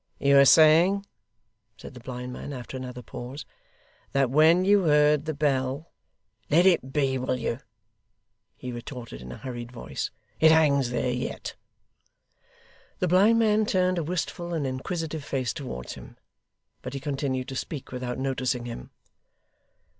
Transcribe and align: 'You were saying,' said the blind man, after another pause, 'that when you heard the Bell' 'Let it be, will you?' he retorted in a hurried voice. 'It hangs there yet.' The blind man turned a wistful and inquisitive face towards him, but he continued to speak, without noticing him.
'You 0.17 0.33
were 0.37 0.45
saying,' 0.45 1.05
said 1.77 1.93
the 1.93 1.99
blind 1.99 2.33
man, 2.33 2.53
after 2.53 2.75
another 2.75 3.03
pause, 3.03 3.45
'that 4.13 4.31
when 4.31 4.65
you 4.65 4.85
heard 4.85 5.25
the 5.25 5.33
Bell' 5.35 5.91
'Let 6.49 6.65
it 6.65 6.91
be, 6.91 7.19
will 7.19 7.35
you?' 7.37 7.59
he 8.55 8.71
retorted 8.71 9.21
in 9.21 9.31
a 9.31 9.37
hurried 9.37 9.71
voice. 9.71 10.09
'It 10.39 10.51
hangs 10.51 10.89
there 10.89 11.11
yet.' 11.11 11.53
The 12.97 13.07
blind 13.09 13.37
man 13.37 13.67
turned 13.67 13.99
a 13.99 14.03
wistful 14.03 14.55
and 14.55 14.65
inquisitive 14.65 15.23
face 15.23 15.53
towards 15.53 15.93
him, 15.93 16.17
but 16.81 16.95
he 16.95 16.99
continued 16.99 17.47
to 17.49 17.55
speak, 17.55 17.91
without 17.91 18.17
noticing 18.17 18.65
him. 18.65 18.89